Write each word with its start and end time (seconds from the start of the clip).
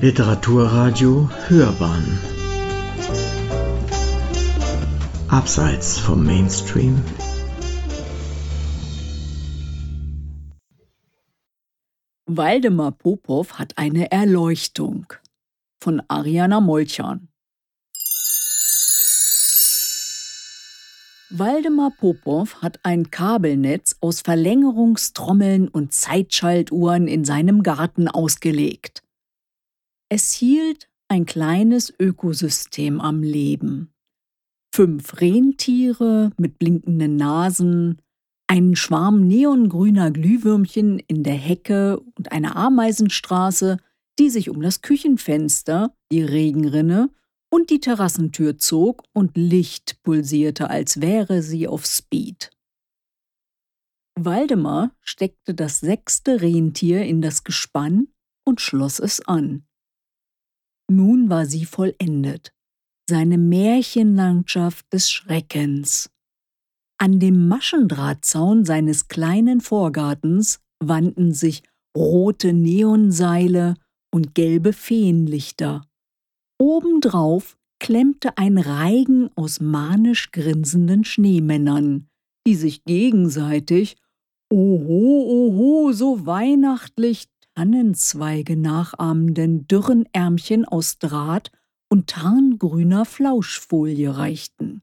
Literaturradio 0.00 1.28
Hörbahn 1.48 2.20
Abseits 5.26 5.98
vom 5.98 6.24
Mainstream 6.24 7.02
Waldemar 12.26 12.92
Popow 12.92 13.58
hat 13.58 13.76
eine 13.76 14.12
Erleuchtung 14.12 15.12
von 15.82 16.00
Ariana 16.06 16.60
Molchan. 16.60 17.26
Waldemar 21.30 21.90
Popow 21.98 22.62
hat 22.62 22.78
ein 22.84 23.10
Kabelnetz 23.10 23.96
aus 24.00 24.20
Verlängerungstrommeln 24.20 25.66
und 25.66 25.92
Zeitschaltuhren 25.92 27.08
in 27.08 27.24
seinem 27.24 27.64
Garten 27.64 28.06
ausgelegt. 28.06 29.02
Es 30.10 30.32
hielt 30.32 30.88
ein 31.08 31.26
kleines 31.26 31.92
Ökosystem 31.98 33.00
am 33.00 33.22
Leben. 33.22 33.92
Fünf 34.74 35.20
Rentiere 35.20 36.30
mit 36.38 36.58
blinkenden 36.58 37.16
Nasen, 37.16 38.00
einen 38.46 38.74
Schwarm 38.74 39.26
neongrüner 39.26 40.10
Glühwürmchen 40.10 40.98
in 40.98 41.22
der 41.24 41.34
Hecke 41.34 42.00
und 42.00 42.32
eine 42.32 42.56
Ameisenstraße, 42.56 43.76
die 44.18 44.30
sich 44.30 44.48
um 44.48 44.62
das 44.62 44.80
Küchenfenster, 44.80 45.94
die 46.10 46.22
Regenrinne 46.22 47.10
und 47.50 47.68
die 47.68 47.80
Terrassentür 47.80 48.56
zog 48.56 49.04
und 49.12 49.36
Licht 49.36 50.02
pulsierte, 50.02 50.70
als 50.70 51.02
wäre 51.02 51.42
sie 51.42 51.68
auf 51.68 51.84
Speed. 51.84 52.50
Waldemar 54.18 54.96
steckte 55.02 55.54
das 55.54 55.80
sechste 55.80 56.40
Rentier 56.40 57.04
in 57.04 57.20
das 57.20 57.44
Gespann 57.44 58.08
und 58.44 58.60
schloss 58.60 58.98
es 58.98 59.20
an. 59.20 59.67
Nun 60.90 61.28
war 61.28 61.46
sie 61.46 61.64
vollendet, 61.64 62.52
seine 63.08 63.38
Märchenlandschaft 63.38 64.92
des 64.92 65.10
Schreckens. 65.10 66.10
An 66.98 67.20
dem 67.20 67.46
Maschendrahtzaun 67.48 68.64
seines 68.64 69.08
kleinen 69.08 69.60
Vorgartens 69.60 70.60
wandten 70.82 71.32
sich 71.32 71.62
rote 71.96 72.52
Neonseile 72.52 73.74
und 74.12 74.34
gelbe 74.34 74.72
Feenlichter. 74.72 75.86
Obendrauf 76.60 77.56
klemmte 77.80 78.36
ein 78.36 78.58
Reigen 78.58 79.30
aus 79.36 79.60
manisch 79.60 80.32
grinsenden 80.32 81.04
Schneemännern, 81.04 82.08
die 82.46 82.54
sich 82.54 82.84
gegenseitig 82.84 83.96
Oho, 84.50 85.26
oho, 85.28 85.92
so 85.92 86.24
weihnachtlich 86.24 87.26
Tannenzweige 87.58 88.56
nachahmenden 88.56 89.66
dürren 89.66 90.06
Ärmchen 90.12 90.64
aus 90.64 91.00
Draht 91.00 91.50
und 91.88 92.08
tarngrüner 92.08 93.04
Flauschfolie 93.04 94.16
reichten. 94.16 94.82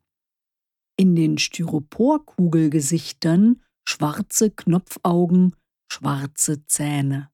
In 0.98 1.16
den 1.16 1.38
Styroporkugelgesichtern 1.38 3.62
schwarze 3.88 4.52
Knopfaugen, 4.52 5.56
schwarze 5.90 6.66
Zähne. 6.66 7.32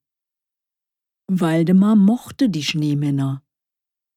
Waldemar 1.26 1.96
mochte 1.96 2.50
die 2.50 2.62
Schneemänner. 2.62 3.42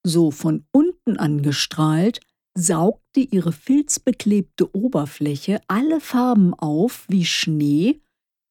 So 0.02 0.30
von 0.30 0.66
unten 0.72 1.16
angestrahlt, 1.16 2.20
saugte 2.54 3.20
ihre 3.20 3.52
filzbeklebte 3.52 4.76
Oberfläche 4.76 5.62
alle 5.68 6.02
Farben 6.02 6.52
auf 6.52 7.06
wie 7.08 7.24
Schnee, 7.24 8.02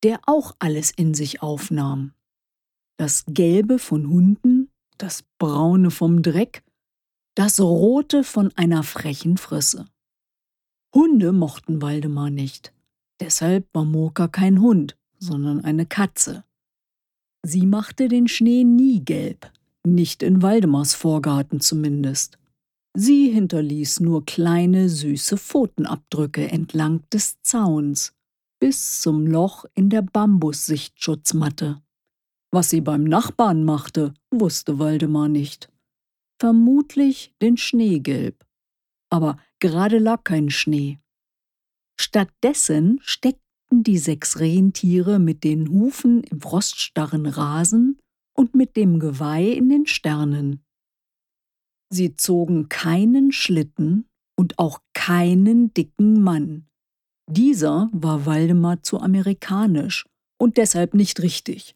der 0.02 0.22
auch 0.26 0.56
alles 0.58 0.90
in 0.90 1.14
sich 1.14 1.44
aufnahm. 1.44 2.16
Das 2.97 3.25
Gelbe 3.27 3.80
von 3.80 4.09
Hunden, 4.09 4.69
das 4.97 5.23
Braune 5.39 5.91
vom 5.91 6.22
Dreck, 6.22 6.63
das 7.36 7.59
Rote 7.59 8.23
von 8.23 8.52
einer 8.55 8.83
frechen 8.83 9.37
Frisse. 9.37 9.86
Hunde 10.93 11.32
mochten 11.32 11.82
Waldemar 11.82 12.30
nicht. 12.30 12.71
Deshalb 13.20 13.67
war 13.73 13.86
Murka 13.86 14.27
kein 14.27 14.61
Hund, 14.61 14.95
sondern 15.17 15.64
eine 15.64 15.86
Katze. 15.86 16.43
Sie 17.42 17.65
machte 17.65 18.08
den 18.08 18.27
Schnee 18.27 18.64
nie 18.64 19.03
gelb, 19.03 19.52
nicht 19.83 20.21
in 20.21 20.42
Waldemars 20.42 20.93
Vorgarten 20.93 21.59
zumindest. 21.59 22.37
Sie 22.95 23.32
hinterließ 23.32 24.02
nur 24.02 24.23
kleine, 24.26 24.87
süße 24.87 25.37
Pfotenabdrücke 25.37 26.48
entlang 26.49 27.02
des 27.11 27.42
Zauns, 27.42 28.14
bis 28.59 29.02
zum 29.02 29.26
Loch 29.26 29.65
in 29.73 29.89
der 29.89 30.03
Bambussichtschutzmatte. 30.03 31.82
Was 32.53 32.69
sie 32.69 32.81
beim 32.81 33.03
Nachbarn 33.03 33.64
machte, 33.64 34.14
wusste 34.30 34.77
Waldemar 34.77 35.27
nicht. 35.27 35.71
Vermutlich 36.39 37.33
den 37.41 37.58
Schneegelb. 37.58 38.45
Aber 39.09 39.37
gerade 39.58 39.97
lag 39.97 40.23
kein 40.23 40.52
Schnee. 40.52 40.99
Stattdessen 41.99 42.99
steckten 43.02 43.81
die 43.81 43.97
sechs 43.97 44.39
Rentiere 44.39 45.17
mit 45.17 45.43
den 45.43 45.67
Hufen 45.67 46.21
im 46.25 46.41
froststarren 46.41 47.25
Rasen 47.25 47.97
und 48.37 48.53
mit 48.53 48.75
dem 48.75 48.99
Geweih 48.99 49.47
in 49.47 49.70
den 49.70 49.87
Sternen. 49.87 50.64
Sie 51.89 52.15
zogen 52.15 52.70
keinen 52.70 53.31
Schlitten 53.31 54.05
und 54.35 54.59
auch 54.59 54.80
keinen 54.93 55.73
dicken 55.73 56.21
Mann. 56.21 56.67
Dieser 57.27 57.89
war 57.93 58.27
Waldemar 58.27 58.83
zu 58.83 58.99
amerikanisch 58.99 60.05
und 60.37 60.58
deshalb 60.58 60.93
nicht 60.93 61.20
richtig. 61.23 61.73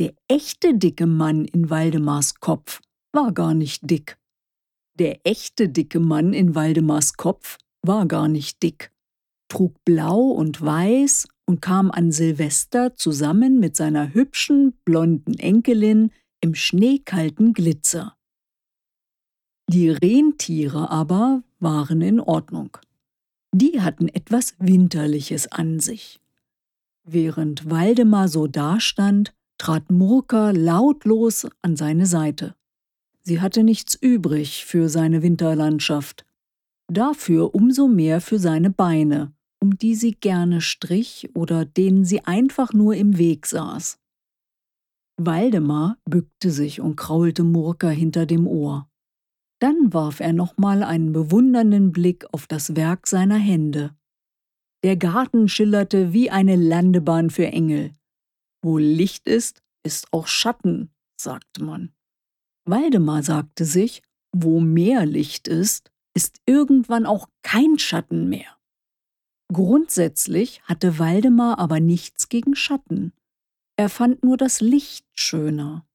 Der 0.00 0.14
echte 0.28 0.72
dicke 0.78 1.04
Mann 1.04 1.44
in 1.44 1.68
Waldemars 1.68 2.36
Kopf 2.36 2.80
war 3.12 3.32
gar 3.32 3.52
nicht 3.52 3.82
dick. 3.90 4.16
Der 4.98 5.20
echte 5.26 5.68
dicke 5.68 6.00
Mann 6.00 6.32
in 6.32 6.54
Waldemars 6.54 7.18
Kopf 7.18 7.58
war 7.82 8.06
gar 8.06 8.26
nicht 8.26 8.62
dick, 8.62 8.92
trug 9.48 9.74
blau 9.84 10.20
und 10.20 10.62
weiß 10.62 11.28
und 11.44 11.60
kam 11.60 11.90
an 11.90 12.12
Silvester 12.12 12.96
zusammen 12.96 13.60
mit 13.60 13.76
seiner 13.76 14.14
hübschen, 14.14 14.72
blonden 14.86 15.38
Enkelin 15.38 16.12
im 16.40 16.54
schneekalten 16.54 17.52
Glitzer. 17.52 18.16
Die 19.68 19.90
Rentiere 19.90 20.88
aber 20.88 21.42
waren 21.58 22.00
in 22.00 22.20
Ordnung. 22.20 22.78
Die 23.52 23.82
hatten 23.82 24.08
etwas 24.08 24.54
Winterliches 24.58 25.52
an 25.52 25.78
sich. 25.78 26.20
Während 27.04 27.68
Waldemar 27.68 28.28
so 28.28 28.46
dastand, 28.46 29.34
trat 29.60 29.90
Murka 29.90 30.52
lautlos 30.52 31.46
an 31.60 31.76
seine 31.76 32.06
Seite. 32.06 32.54
Sie 33.22 33.42
hatte 33.42 33.62
nichts 33.62 33.94
übrig 33.94 34.64
für 34.64 34.88
seine 34.88 35.22
Winterlandschaft, 35.22 36.24
dafür 36.88 37.54
umso 37.54 37.86
mehr 37.86 38.22
für 38.22 38.38
seine 38.38 38.70
Beine, 38.70 39.34
um 39.62 39.76
die 39.76 39.94
sie 39.94 40.12
gerne 40.12 40.62
strich 40.62 41.28
oder 41.34 41.66
denen 41.66 42.06
sie 42.06 42.24
einfach 42.24 42.72
nur 42.72 42.94
im 42.94 43.18
Weg 43.18 43.44
saß. 43.44 43.98
Waldemar 45.18 45.98
bückte 46.08 46.50
sich 46.50 46.80
und 46.80 46.96
kraulte 46.96 47.44
Murka 47.44 47.90
hinter 47.90 48.24
dem 48.24 48.46
Ohr. 48.46 48.88
Dann 49.58 49.92
warf 49.92 50.20
er 50.20 50.32
nochmal 50.32 50.82
einen 50.82 51.12
bewundernden 51.12 51.92
Blick 51.92 52.24
auf 52.32 52.46
das 52.46 52.76
Werk 52.76 53.06
seiner 53.06 53.36
Hände. 53.36 53.94
Der 54.84 54.96
Garten 54.96 55.48
schillerte 55.48 56.14
wie 56.14 56.30
eine 56.30 56.56
Landebahn 56.56 57.28
für 57.28 57.48
Engel. 57.48 57.92
Wo 58.62 58.78
Licht 58.78 59.26
ist, 59.26 59.62
ist 59.84 60.12
auch 60.12 60.26
Schatten, 60.26 60.90
sagte 61.20 61.62
man. 61.62 61.92
Waldemar 62.66 63.22
sagte 63.22 63.64
sich, 63.64 64.02
wo 64.32 64.60
mehr 64.60 65.06
Licht 65.06 65.48
ist, 65.48 65.90
ist 66.14 66.40
irgendwann 66.46 67.06
auch 67.06 67.28
kein 67.42 67.78
Schatten 67.78 68.28
mehr. 68.28 68.56
Grundsätzlich 69.52 70.62
hatte 70.62 70.98
Waldemar 70.98 71.58
aber 71.58 71.80
nichts 71.80 72.28
gegen 72.28 72.54
Schatten. 72.54 73.12
Er 73.76 73.88
fand 73.88 74.22
nur 74.22 74.36
das 74.36 74.60
Licht 74.60 75.06
schöner. 75.14 75.86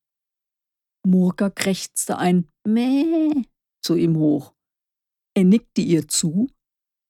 Murka 1.05 1.49
krächzte 1.49 2.17
ein 2.17 2.49
Mäh 2.65 3.45
zu 3.81 3.95
ihm 3.95 4.17
hoch. 4.17 4.53
Er 5.35 5.43
nickte 5.43 5.81
ihr 5.81 6.07
zu, 6.07 6.47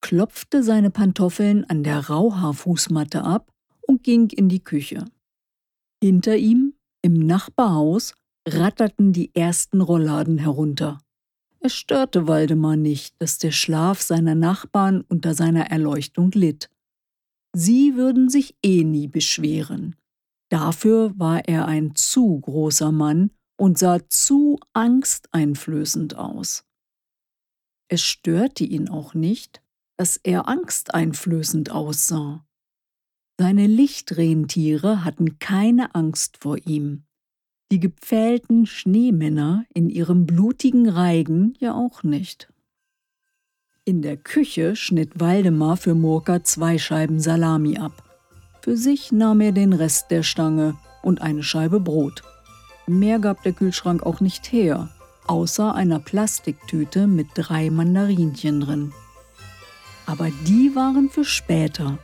klopfte 0.02 0.62
seine 0.62 0.92
Pantoffeln 0.92 1.64
an 1.66 1.84
der 1.84 2.10
Rauhaarfußmatte 2.10 3.24
ab 3.24 3.52
und 3.82 4.04
ging 4.04 4.30
in 4.30 4.50
die 4.50 4.64
Küche. 4.64 5.06
Hinter 6.02 6.38
ihm, 6.38 6.74
im 7.02 7.14
Nachbarhaus, 7.14 8.14
ratterten 8.48 9.14
die 9.14 9.34
ersten 9.36 9.82
Rollladen 9.82 10.38
herunter. 10.38 11.00
Es 11.60 11.74
störte 11.74 12.28
Waldemar 12.28 12.78
nicht, 12.78 13.20
dass 13.20 13.40
der 13.40 13.52
Schlaf 13.52 14.02
seiner 14.02 14.36
Nachbarn 14.36 15.02
unter 15.08 15.34
seiner 15.34 15.72
Erleuchtung 15.72 16.32
litt. 16.32 16.70
Sie 17.54 17.96
würden 17.96 18.30
sich 18.30 18.56
eh 18.64 18.84
nie 18.84 19.08
beschweren. 19.08 19.96
Dafür 20.50 21.18
war 21.18 21.48
er 21.48 21.68
ein 21.68 21.96
zu 21.96 22.40
großer 22.40 22.92
Mann 22.92 23.32
und 23.58 23.80
sah 23.80 24.08
zu 24.10 24.60
angsteinflößend 24.74 26.16
aus. 26.16 26.66
Es 27.88 28.02
störte 28.02 28.64
ihn 28.64 28.90
auch 28.90 29.14
nicht, 29.14 29.62
dass 29.98 30.18
er 30.18 30.48
angsteinflößend 30.48 31.72
aussah. 31.72 32.46
Seine 33.38 33.68
Lichtrentiere 33.68 35.04
hatten 35.04 35.40
keine 35.40 35.94
Angst 35.94 36.38
vor 36.42 36.58
ihm. 36.66 37.04
die 37.72 37.80
gepfählten 37.80 38.66
Schneemänner 38.66 39.66
in 39.74 39.90
ihrem 39.90 40.26
blutigen 40.26 40.88
Reigen 40.88 41.56
ja 41.60 41.74
auch 41.74 42.04
nicht. 42.04 42.52
In 43.86 44.02
der 44.02 44.18
Küche 44.18 44.76
schnitt 44.76 45.20
Waldemar 45.20 45.78
für 45.78 45.96
Murka 45.96 46.44
zwei 46.44 46.78
Scheiben 46.78 47.20
Salami 47.20 47.78
ab. 47.78 48.04
Für 48.62 48.78
sich 48.78 49.12
nahm 49.12 49.42
er 49.42 49.52
den 49.52 49.74
Rest 49.74 50.10
der 50.10 50.24
Stange 50.24 50.76
und 51.04 51.22
eine 51.22 51.44
Scheibe 51.44 51.80
Brot. 51.80 52.24
Mehr 52.88 53.20
gab 53.20 53.44
der 53.44 53.54
Kühlschrank 53.54 54.04
auch 54.04 54.22
nicht 54.22 54.52
her, 54.52 54.90
außer 55.28 55.74
einer 55.74 56.00
Plastiktüte 56.00 57.08
mit 57.08 57.28
drei 57.36 57.70
Mandarinchen 57.70 58.62
drin. 58.62 58.94
Aber 60.06 60.30
die 60.48 60.76
waren 60.76 61.10
für 61.10 61.26
später. 61.26 61.98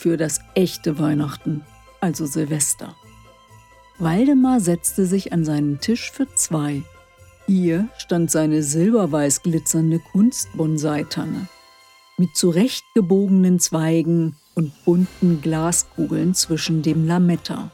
Für 0.00 0.16
das 0.16 0.40
echte 0.54 0.98
Weihnachten, 0.98 1.60
also 2.00 2.24
Silvester. 2.24 2.96
Waldemar 3.98 4.60
setzte 4.60 5.04
sich 5.04 5.34
an 5.34 5.44
seinen 5.44 5.78
Tisch 5.78 6.10
für 6.10 6.26
zwei. 6.34 6.84
Hier 7.46 7.86
stand 7.98 8.30
seine 8.30 8.62
silberweiß 8.62 9.42
glitzernde 9.42 9.98
Kunstbonsai-Tanne 9.98 11.48
mit 12.16 12.34
zurechtgebogenen 12.34 13.58
Zweigen 13.60 14.36
und 14.54 14.72
bunten 14.86 15.42
Glaskugeln 15.42 16.32
zwischen 16.32 16.80
dem 16.80 17.06
Lametta. 17.06 17.70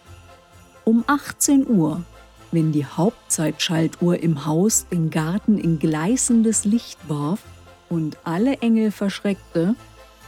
Um 0.85 1.05
18 1.07 1.69
Uhr, 1.69 2.03
wenn 2.51 2.73
die 2.73 2.87
Hauptzeitschaltuhr 2.87 4.19
im 4.19 4.47
Haus 4.47 4.89
den 4.89 5.11
Garten 5.11 5.59
in 5.59 5.79
gleißendes 5.79 6.65
Licht 6.65 6.99
warf 7.09 7.45
und 7.89 8.19
alle 8.25 8.57
Engel 8.63 8.91
verschreckte, 8.91 9.77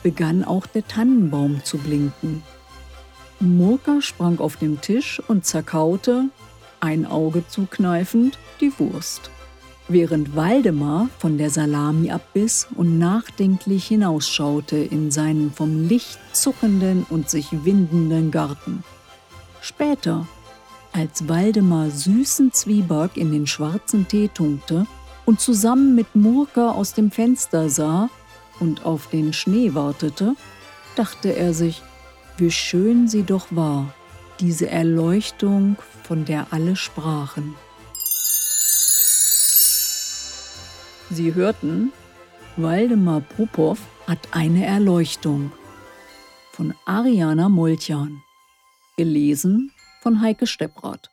begann 0.02 0.44
auch 0.44 0.66
der 0.66 0.86
Tannenbaum 0.86 1.64
zu 1.64 1.78
blinken. 1.78 2.42
Murka 3.40 4.00
sprang 4.00 4.40
auf 4.40 4.56
dem 4.56 4.80
Tisch 4.80 5.22
und 5.28 5.44
zerkaute, 5.46 6.24
ein 6.80 7.06
Auge 7.06 7.46
zukneifend, 7.46 8.38
die 8.60 8.72
Wurst. 8.78 9.30
Während 9.88 10.36
Waldemar 10.36 11.08
von 11.18 11.38
der 11.38 11.50
Salami 11.50 12.10
abbiss 12.10 12.68
und 12.74 12.98
nachdenklich 12.98 13.86
hinausschaute 13.86 14.76
in 14.76 15.10
seinen 15.10 15.52
vom 15.52 15.88
Licht 15.88 16.18
zuckenden 16.32 17.06
und 17.08 17.30
sich 17.30 17.64
windenden 17.64 18.30
Garten. 18.30 18.84
Später, 19.60 20.26
als 20.92 21.28
Waldemar 21.28 21.90
süßen 21.90 22.52
Zwieback 22.52 23.16
in 23.16 23.32
den 23.32 23.46
schwarzen 23.46 24.06
Tee 24.08 24.28
tunkte 24.28 24.86
und 25.24 25.40
zusammen 25.40 25.94
mit 25.94 26.14
Murka 26.14 26.70
aus 26.72 26.94
dem 26.94 27.10
Fenster 27.10 27.70
sah 27.70 28.10
und 28.60 28.84
auf 28.84 29.08
den 29.08 29.32
Schnee 29.32 29.74
wartete, 29.74 30.34
dachte 30.96 31.34
er 31.34 31.54
sich, 31.54 31.82
wie 32.36 32.50
schön 32.50 33.08
sie 33.08 33.22
doch 33.22 33.46
war, 33.50 33.94
diese 34.40 34.68
Erleuchtung, 34.70 35.76
von 36.04 36.24
der 36.24 36.46
alle 36.52 36.76
sprachen. 36.76 37.54
Sie 41.10 41.34
hörten, 41.34 41.92
Waldemar 42.56 43.20
Popov 43.20 43.78
hat 44.06 44.18
eine 44.32 44.64
Erleuchtung 44.64 45.52
von 46.52 46.74
Ariana 46.86 47.48
Molchan, 47.48 48.22
gelesen 48.96 49.70
von 50.02 50.20
Heike 50.20 50.46
Stepprath. 50.46 51.10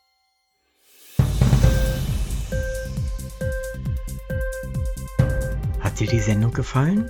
Hat 5.80 6.00
dir 6.00 6.08
die 6.08 6.20
Sendung 6.20 6.52
gefallen? 6.52 7.10